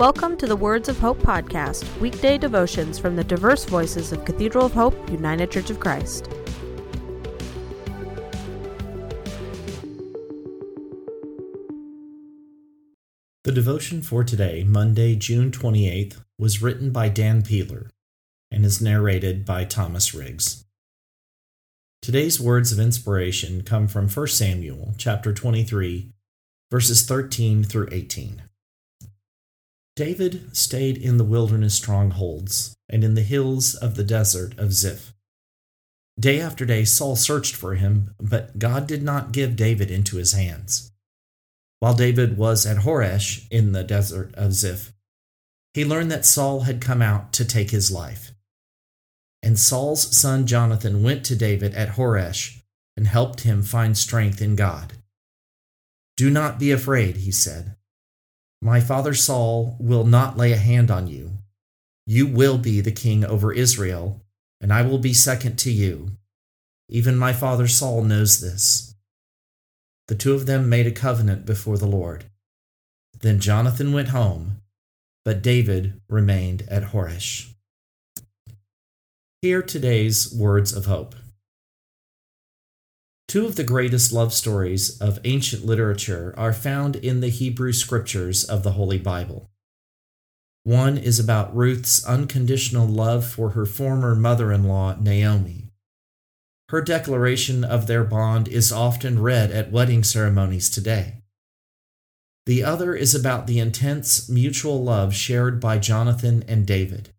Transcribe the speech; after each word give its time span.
Welcome 0.00 0.38
to 0.38 0.46
the 0.46 0.56
Words 0.56 0.88
of 0.88 0.98
Hope 0.98 1.18
podcast, 1.18 1.84
weekday 2.00 2.38
devotions 2.38 2.98
from 2.98 3.16
the 3.16 3.22
diverse 3.22 3.66
voices 3.66 4.12
of 4.12 4.24
Cathedral 4.24 4.64
of 4.64 4.72
Hope, 4.72 5.10
United 5.10 5.50
Church 5.50 5.68
of 5.68 5.78
Christ. 5.78 6.26
The 13.44 13.52
devotion 13.52 14.00
for 14.00 14.24
today, 14.24 14.64
Monday, 14.64 15.16
June 15.16 15.50
28th, 15.50 16.24
was 16.38 16.62
written 16.62 16.92
by 16.92 17.10
Dan 17.10 17.42
Peeler 17.42 17.90
and 18.50 18.64
is 18.64 18.80
narrated 18.80 19.44
by 19.44 19.66
Thomas 19.66 20.14
Riggs. 20.14 20.64
Today's 22.00 22.40
words 22.40 22.72
of 22.72 22.80
inspiration 22.80 23.62
come 23.64 23.86
from 23.86 24.08
1 24.08 24.28
Samuel 24.28 24.94
chapter 24.96 25.34
23, 25.34 26.10
verses 26.70 27.02
13 27.04 27.64
through 27.64 27.90
18. 27.92 28.44
David 29.96 30.56
stayed 30.56 30.96
in 30.96 31.16
the 31.16 31.24
wilderness 31.24 31.74
strongholds 31.74 32.74
and 32.88 33.04
in 33.04 33.14
the 33.14 33.22
hills 33.22 33.74
of 33.74 33.96
the 33.96 34.04
desert 34.04 34.58
of 34.58 34.72
Ziph. 34.72 35.12
Day 36.18 36.40
after 36.40 36.66
day, 36.66 36.84
Saul 36.84 37.16
searched 37.16 37.54
for 37.54 37.74
him, 37.74 38.14
but 38.18 38.58
God 38.58 38.86
did 38.86 39.02
not 39.02 39.32
give 39.32 39.56
David 39.56 39.90
into 39.90 40.16
his 40.16 40.32
hands. 40.32 40.92
While 41.80 41.94
David 41.94 42.36
was 42.36 42.66
at 42.66 42.78
Horesh 42.78 43.46
in 43.50 43.72
the 43.72 43.82
desert 43.82 44.34
of 44.34 44.52
Ziph, 44.52 44.92
he 45.72 45.84
learned 45.84 46.10
that 46.10 46.26
Saul 46.26 46.60
had 46.62 46.80
come 46.80 47.00
out 47.00 47.32
to 47.34 47.44
take 47.44 47.70
his 47.70 47.90
life. 47.90 48.32
And 49.42 49.58
Saul's 49.58 50.14
son 50.14 50.46
Jonathan 50.46 51.02
went 51.02 51.24
to 51.26 51.36
David 51.36 51.74
at 51.74 51.90
Horesh 51.90 52.60
and 52.96 53.06
helped 53.06 53.40
him 53.40 53.62
find 53.62 53.96
strength 53.96 54.42
in 54.42 54.56
God. 54.56 54.94
Do 56.16 56.28
not 56.28 56.58
be 56.58 56.70
afraid, 56.70 57.18
he 57.18 57.32
said. 57.32 57.76
My 58.62 58.80
father 58.80 59.14
Saul 59.14 59.76
will 59.80 60.04
not 60.04 60.36
lay 60.36 60.52
a 60.52 60.56
hand 60.56 60.90
on 60.90 61.06
you. 61.06 61.32
You 62.06 62.26
will 62.26 62.58
be 62.58 62.80
the 62.80 62.92
king 62.92 63.24
over 63.24 63.52
Israel, 63.52 64.20
and 64.60 64.72
I 64.72 64.82
will 64.82 64.98
be 64.98 65.14
second 65.14 65.56
to 65.60 65.70
you. 65.70 66.10
Even 66.88 67.16
my 67.16 67.32
father 67.32 67.66
Saul 67.66 68.02
knows 68.02 68.40
this. 68.40 68.94
The 70.08 70.14
two 70.14 70.34
of 70.34 70.46
them 70.46 70.68
made 70.68 70.86
a 70.86 70.92
covenant 70.92 71.46
before 71.46 71.78
the 71.78 71.86
Lord. 71.86 72.24
Then 73.20 73.38
Jonathan 73.38 73.92
went 73.92 74.08
home, 74.08 74.60
but 75.24 75.42
David 75.42 76.00
remained 76.08 76.62
at 76.68 76.90
Horesh. 76.90 77.54
Hear 79.40 79.62
today's 79.62 80.34
words 80.34 80.74
of 80.74 80.86
hope. 80.86 81.14
Two 83.30 83.46
of 83.46 83.54
the 83.54 83.62
greatest 83.62 84.12
love 84.12 84.34
stories 84.34 85.00
of 85.00 85.20
ancient 85.22 85.64
literature 85.64 86.34
are 86.36 86.52
found 86.52 86.96
in 86.96 87.20
the 87.20 87.28
Hebrew 87.28 87.72
scriptures 87.72 88.42
of 88.42 88.64
the 88.64 88.72
Holy 88.72 88.98
Bible. 88.98 89.48
One 90.64 90.98
is 90.98 91.20
about 91.20 91.54
Ruth's 91.54 92.04
unconditional 92.04 92.88
love 92.88 93.24
for 93.24 93.50
her 93.50 93.66
former 93.66 94.16
mother 94.16 94.50
in 94.50 94.64
law, 94.64 94.96
Naomi. 94.98 95.70
Her 96.70 96.82
declaration 96.82 97.62
of 97.62 97.86
their 97.86 98.02
bond 98.02 98.48
is 98.48 98.72
often 98.72 99.22
read 99.22 99.52
at 99.52 99.70
wedding 99.70 100.02
ceremonies 100.02 100.68
today. 100.68 101.22
The 102.46 102.64
other 102.64 102.96
is 102.96 103.14
about 103.14 103.46
the 103.46 103.60
intense 103.60 104.28
mutual 104.28 104.82
love 104.82 105.14
shared 105.14 105.60
by 105.60 105.78
Jonathan 105.78 106.42
and 106.48 106.66
David. 106.66 107.10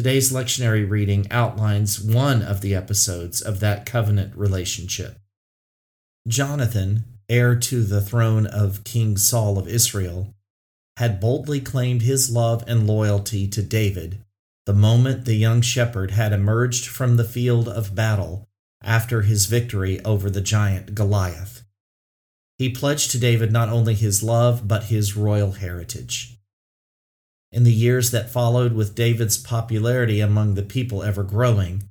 Today's 0.00 0.32
lectionary 0.32 0.88
reading 0.88 1.26
outlines 1.30 2.00
one 2.00 2.40
of 2.40 2.62
the 2.62 2.74
episodes 2.74 3.42
of 3.42 3.60
that 3.60 3.84
covenant 3.84 4.34
relationship. 4.34 5.18
Jonathan, 6.26 7.04
heir 7.28 7.54
to 7.56 7.82
the 7.84 8.00
throne 8.00 8.46
of 8.46 8.82
King 8.82 9.18
Saul 9.18 9.58
of 9.58 9.68
Israel, 9.68 10.34
had 10.96 11.20
boldly 11.20 11.60
claimed 11.60 12.00
his 12.00 12.30
love 12.30 12.64
and 12.66 12.86
loyalty 12.86 13.46
to 13.48 13.62
David 13.62 14.24
the 14.64 14.72
moment 14.72 15.26
the 15.26 15.34
young 15.34 15.60
shepherd 15.60 16.12
had 16.12 16.32
emerged 16.32 16.86
from 16.86 17.18
the 17.18 17.22
field 17.22 17.68
of 17.68 17.94
battle 17.94 18.48
after 18.82 19.20
his 19.20 19.44
victory 19.44 20.02
over 20.02 20.30
the 20.30 20.40
giant 20.40 20.94
Goliath. 20.94 21.62
He 22.56 22.70
pledged 22.70 23.10
to 23.10 23.18
David 23.18 23.52
not 23.52 23.68
only 23.68 23.92
his 23.92 24.22
love, 24.22 24.66
but 24.66 24.84
his 24.84 25.14
royal 25.14 25.52
heritage. 25.52 26.39
In 27.52 27.64
the 27.64 27.72
years 27.72 28.12
that 28.12 28.30
followed, 28.30 28.72
with 28.72 28.94
David's 28.94 29.36
popularity 29.36 30.20
among 30.20 30.54
the 30.54 30.62
people 30.62 31.02
ever 31.02 31.24
growing 31.24 31.84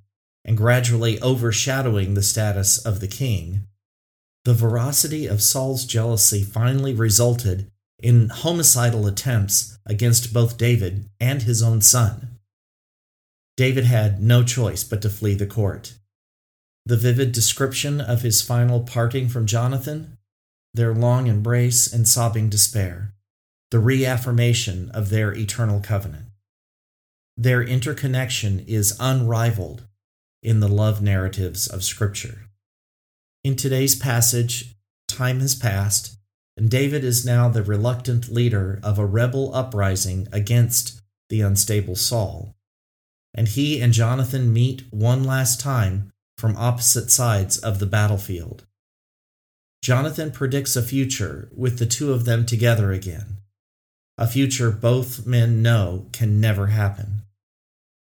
and 0.46 0.56
gradually 0.56 1.20
overshadowing 1.22 2.14
the 2.14 2.24
status 2.24 2.78
of 2.78 3.02
the 3.02 3.08
king, 3.08 3.68
the 4.46 4.54
veracity 4.54 5.28
of 5.28 5.42
Saul's 5.42 5.86
jealousy 5.86 6.44
finally 6.44 6.94
resulted 6.94 7.70
in 8.02 8.30
homicidal 8.30 9.06
attempts 9.06 9.78
against 9.86 10.34
both 10.34 10.58
David 10.58 11.10
and 11.20 11.44
his 11.44 11.62
own 11.62 11.82
son. 11.82 12.40
David 13.58 13.84
had 13.84 14.24
no 14.24 14.44
choice 14.44 14.86
but 14.86 15.02
to 15.02 15.10
flee 15.10 15.34
the 15.34 15.46
court. 15.46 15.96
The 16.86 16.96
vivid 16.96 17.34
description 17.34 18.00
of 18.00 18.22
his 18.22 18.42
final 18.42 18.80
parting 18.80 19.28
from 19.28 19.46
Jonathan, 19.46 20.18
their 20.74 20.96
long 20.96 21.28
embrace 21.28 21.92
and 21.92 22.08
sobbing 22.08 22.50
despair, 22.50 23.14
the 23.72 23.80
reaffirmation 23.80 24.90
of 24.92 25.10
their 25.10 25.32
eternal 25.32 25.80
covenant. 25.80 26.26
Their 27.38 27.62
interconnection 27.62 28.66
is 28.68 28.98
unrivaled 29.00 29.86
in 30.42 30.60
the 30.60 30.68
love 30.68 31.02
narratives 31.02 31.68
of 31.68 31.84
Scripture. 31.84 32.46
In 33.44 33.56
today's 33.56 33.96
passage, 33.96 34.76
time 35.08 35.40
has 35.40 35.56
passed, 35.56 36.18
and 36.58 36.70
David 36.70 37.04
is 37.04 37.26
now 37.26 37.48
the 37.48 37.64
reluctant 37.64 38.30
leader 38.30 38.80
of 38.84 38.98
a 38.98 39.06
rebel 39.06 39.54
uprising 39.54 40.28
against 40.32 41.00
the 41.30 41.42
unstable 41.42 41.96
Saul. 41.96 42.56
And 43.36 43.48
he 43.48 43.80
and 43.80 43.94
Jonathan 43.94 44.52
meet 44.52 44.84
one 44.90 45.24
last 45.24 45.62
time 45.62 46.12
from 46.38 46.58
opposite 46.58 47.12
sides 47.12 47.58
of 47.58 47.80
the 47.80 47.86
battlefield. 47.86 48.66
Jonathan 49.84 50.32
predicts 50.32 50.76
a 50.76 50.82
future 50.82 51.50
with 51.56 51.78
the 51.78 51.86
two 51.86 52.12
of 52.12 52.26
them 52.26 52.46
together 52.46 52.92
again 52.92 53.39
a 54.20 54.28
future 54.28 54.70
both 54.70 55.26
men 55.26 55.62
know 55.62 56.06
can 56.12 56.42
never 56.42 56.68
happen. 56.68 57.22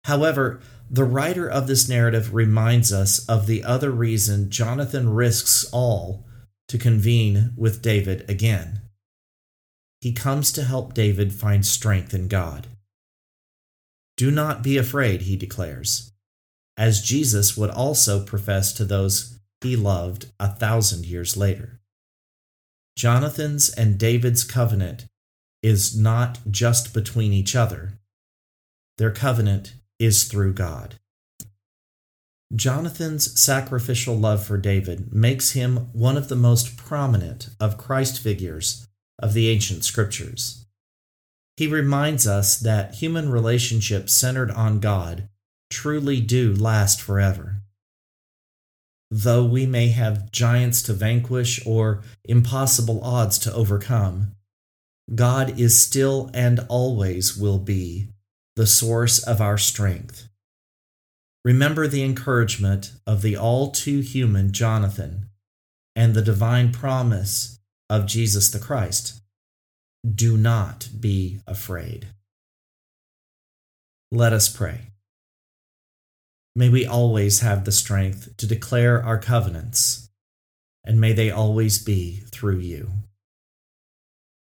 However, 0.03 0.59
the 0.89 1.05
writer 1.05 1.49
of 1.49 1.67
this 1.67 1.87
narrative 1.87 2.33
reminds 2.33 2.91
us 2.91 3.25
of 3.29 3.47
the 3.47 3.63
other 3.63 3.91
reason 3.91 4.49
Jonathan 4.49 5.07
risks 5.07 5.63
all 5.71 6.25
to 6.67 6.77
convene 6.77 7.53
with 7.55 7.81
David 7.81 8.29
again. 8.29 8.81
He 10.01 10.11
comes 10.11 10.51
to 10.51 10.65
help 10.65 10.93
David 10.93 11.31
find 11.31 11.65
strength 11.65 12.13
in 12.13 12.27
God. 12.27 12.67
Do 14.17 14.31
not 14.31 14.63
be 14.63 14.77
afraid, 14.77 15.21
he 15.21 15.37
declares, 15.37 16.11
as 16.77 17.01
Jesus 17.01 17.55
would 17.55 17.69
also 17.69 18.21
profess 18.21 18.73
to 18.73 18.83
those 18.83 19.39
he 19.61 19.77
loved 19.77 20.25
a 20.41 20.49
thousand 20.49 21.05
years 21.05 21.37
later. 21.37 21.79
Jonathan's 22.97 23.69
and 23.69 23.97
David's 23.97 24.43
covenant 24.43 25.05
is 25.63 25.97
not 25.97 26.39
just 26.49 26.93
between 26.93 27.33
each 27.33 27.55
other, 27.55 27.93
their 28.97 29.11
covenant 29.11 29.73
is 29.99 30.25
through 30.25 30.53
God. 30.53 30.95
Jonathan's 32.53 33.39
sacrificial 33.39 34.15
love 34.15 34.45
for 34.45 34.57
David 34.57 35.13
makes 35.13 35.51
him 35.51 35.87
one 35.93 36.17
of 36.17 36.27
the 36.27 36.35
most 36.35 36.75
prominent 36.75 37.49
of 37.59 37.77
Christ 37.77 38.21
figures 38.21 38.87
of 39.19 39.33
the 39.33 39.49
ancient 39.49 39.85
scriptures. 39.85 40.65
He 41.55 41.67
reminds 41.67 42.27
us 42.27 42.57
that 42.57 42.95
human 42.95 43.29
relationships 43.29 44.13
centered 44.13 44.51
on 44.51 44.79
God 44.79 45.29
truly 45.69 46.19
do 46.19 46.53
last 46.53 47.01
forever. 47.01 47.61
Though 49.09 49.45
we 49.45 49.65
may 49.65 49.89
have 49.89 50.31
giants 50.31 50.81
to 50.83 50.93
vanquish 50.93 51.65
or 51.65 52.01
impossible 52.25 53.03
odds 53.03 53.37
to 53.39 53.53
overcome, 53.53 54.35
God 55.13 55.59
is 55.59 55.79
still 55.79 56.29
and 56.33 56.59
always 56.69 57.35
will 57.35 57.59
be 57.59 58.09
the 58.55 58.67
source 58.67 59.21
of 59.21 59.41
our 59.41 59.57
strength. 59.57 60.29
Remember 61.43 61.87
the 61.87 62.03
encouragement 62.03 62.93
of 63.07 63.21
the 63.21 63.35
all 63.35 63.71
too 63.71 63.99
human 64.01 64.51
Jonathan 64.51 65.29
and 65.95 66.13
the 66.13 66.21
divine 66.21 66.71
promise 66.71 67.59
of 67.89 68.05
Jesus 68.05 68.49
the 68.51 68.59
Christ. 68.59 69.21
Do 70.03 70.37
not 70.37 70.89
be 70.99 71.41
afraid. 71.47 72.07
Let 74.11 74.33
us 74.33 74.49
pray. 74.49 74.91
May 76.55 76.69
we 76.69 76.85
always 76.85 77.39
have 77.39 77.63
the 77.63 77.71
strength 77.71 78.35
to 78.37 78.45
declare 78.45 79.03
our 79.03 79.17
covenants, 79.17 80.09
and 80.83 80.99
may 80.99 81.13
they 81.13 81.31
always 81.31 81.81
be 81.81 82.17
through 82.31 82.59
you. 82.59 82.91